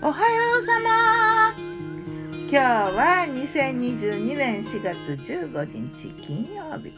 [0.00, 1.58] おはようさま。
[1.58, 4.96] 今日は2022年4月
[5.28, 6.92] 15日金曜日。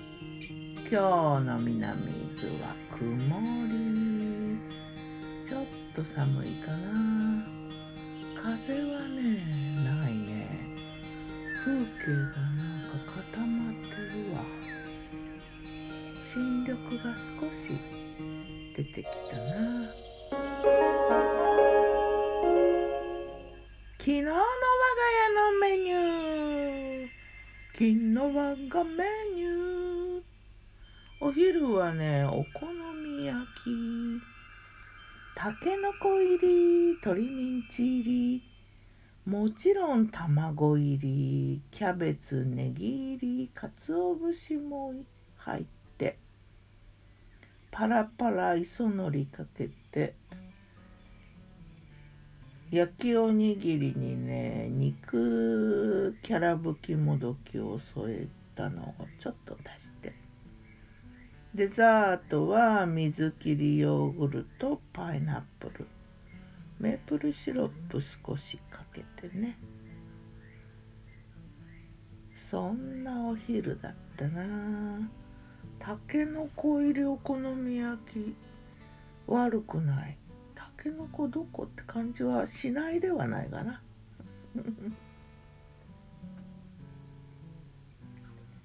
[0.82, 3.08] 今日の南伊豆は曇
[3.68, 3.78] り。
[5.48, 5.64] ちょっ
[5.96, 7.42] と寒いかな。
[8.36, 9.46] 風はね
[9.82, 10.76] ないね。
[11.64, 12.98] 風景がなんか
[13.32, 14.44] 固まってるわ。
[16.22, 17.72] 新緑が少し
[18.76, 20.09] 出てきたな。
[24.00, 27.08] 昨日の我が家のメニュー。
[27.74, 29.04] 昨日我がメ
[29.36, 30.22] ニュー。
[31.20, 33.68] お昼はねお好み焼き。
[35.36, 38.42] たけのこ入り鶏ミンチ入り。
[39.26, 44.94] もちろん卵入りキャベツネギ入りかつお節も
[45.36, 45.64] 入っ
[45.98, 46.16] て。
[47.70, 50.14] パラパラ磯のりかけて。
[52.70, 60.14] 焼きおにぎりにね肉キャラぶきもどきを添えたのをちょっと出して。
[61.52, 65.88] デザートは水切りヨーグルトパイナップル。
[66.78, 69.58] メープルシロップ少しかけてね。
[72.36, 75.10] そんなお昼だったな。
[75.80, 78.36] たけのこ入りお好み焼き。
[79.26, 80.19] 悪くない。
[80.82, 83.82] けのこどこって感じはしないではないかな。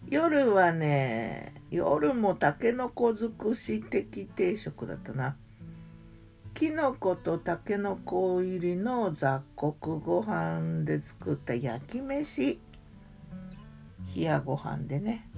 [0.09, 5.35] 夜はね夜もたけのこ尽くし的定食だったな。
[6.53, 12.59] きのことたけのこ入りの雑穀ご飯で作った焼き飯。
[14.15, 15.29] 冷やご飯でね。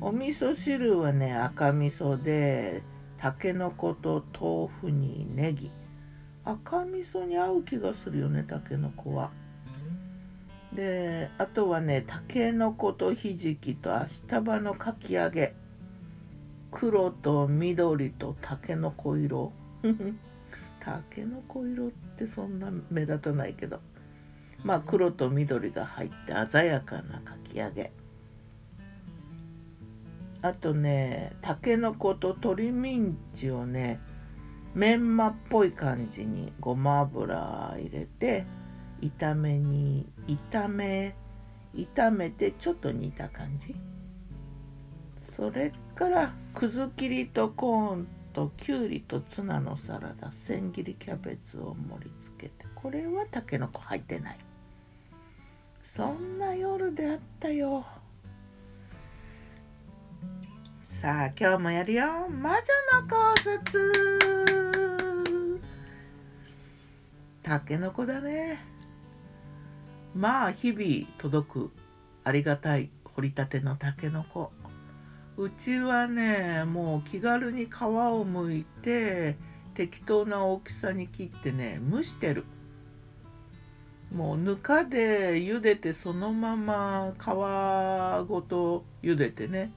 [0.00, 2.82] お味噌汁はね赤味噌で
[3.18, 5.70] たけのこと豆腐にネギ。
[6.48, 9.30] 赤味噌に合う気がするよねたけのこは。
[10.72, 15.54] であとはねたけのことひじきとアシタバのかき揚げ。
[16.70, 19.52] 黒と緑とたけのこ色。
[20.80, 23.80] たけのこ色ってそんな目立たないけど。
[24.64, 27.92] まあ黒と緑が入って鮮やかなかき揚げ。
[30.40, 34.00] あとねたけのこと鶏ミンチをね
[34.74, 38.46] メンマっぽい感じにごま油入れて
[39.00, 41.14] 炒めに炒め
[41.74, 43.74] 炒めてちょっと煮た感じ。
[45.36, 54.38] それからくず切りとコーンときゅうりとツナのサラダ千切りキャベツを盛り付けてこれはたけのこ入ってない。
[55.84, 57.84] そんな夜であったよ。
[60.82, 62.28] さあ今日もやるよ。
[62.28, 62.58] 魔女
[63.00, 64.57] の考察。
[67.48, 68.58] たけのこだね。
[70.14, 71.70] まあ日々届く
[72.22, 74.52] ありがたい掘りたてのたけのこ
[75.38, 79.38] うちはねもう気軽に皮をむいて
[79.72, 82.44] 適当な大きさに切ってね蒸してる。
[84.14, 89.72] もうぬかで茹でてそのまま皮ごと茹でてね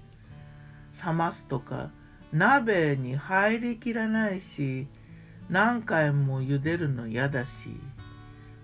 [1.05, 1.89] 冷ますとか
[2.33, 4.87] 鍋に入りきらないし
[5.51, 7.77] 何回も茹でるの嫌だし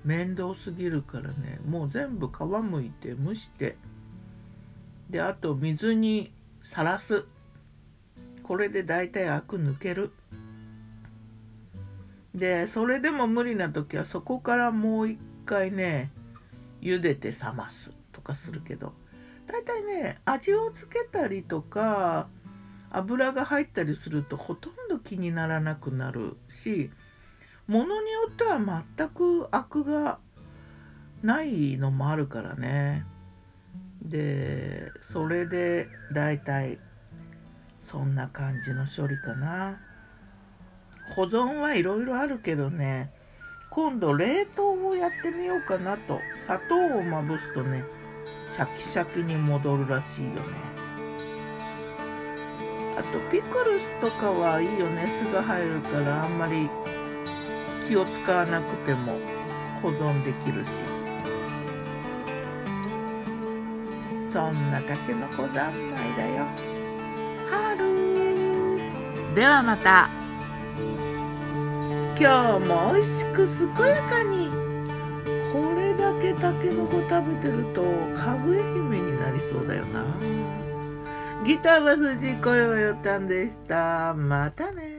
[0.06, 1.60] 面倒すぎるからね。
[1.68, 3.76] もう全部皮むいて蒸して。
[5.10, 6.32] であと水に
[6.64, 7.26] さらす。
[8.42, 10.12] これでだいたいアク抜ける。
[12.34, 16.10] でそれでも無理な時はそこからもう一回ね
[16.82, 18.94] 茹でて冷ますとかするけど。
[19.46, 22.30] だいたいね味をつけたりとか
[22.92, 26.90] 油が入ったりするとほとんど気にならなくなるし
[27.68, 30.20] ものによっては全くアクが
[31.22, 33.06] ないのもあるからね。
[34.02, 36.78] でそれでだいたい
[37.82, 39.80] そんな感じの処理かな。
[41.16, 43.12] 保存はいろいろあるけどね
[43.70, 46.20] 今度冷凍をやってみようかなと。
[46.46, 47.84] 砂糖をまぶすとね
[48.54, 50.77] シャキシャキに戻るらしいよね。
[52.98, 55.08] あとピクルスとかはいいよね。
[55.24, 56.68] 酢が入るからあんまり
[57.88, 59.20] 気を使わなくても
[59.84, 60.70] 保存できるし。
[64.34, 66.46] そんなたけのこ三昧だよ。
[67.50, 70.10] 春ではまた。
[72.20, 73.48] 今日も美味しく
[73.78, 74.50] 健やかに。
[75.54, 77.84] これだけたけのこ食べてると
[78.20, 80.04] かぐや姫になりそうだよな。
[81.46, 84.14] ギターは藤子よよたんでした。
[84.14, 84.97] またね